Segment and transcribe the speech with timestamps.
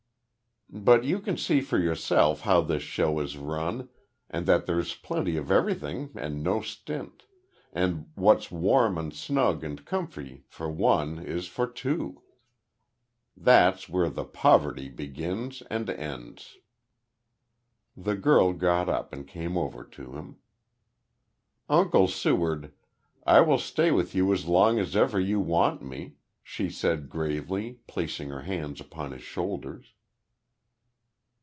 [0.73, 3.89] But you can see for yourself how this show is run,
[4.29, 7.25] and that there's plenty of everything and no stint,
[7.73, 12.21] and what's warm and snug and comfy for one is for two.
[13.35, 16.59] That's where the `poverty' begins and ends."
[17.97, 20.37] The girl got up and came over to him.
[21.67, 22.71] "Uncle Seward,
[23.27, 27.79] I will stay with you as long as ever you want me," she said gravely,
[27.87, 29.87] placing her hands upon his shoulders.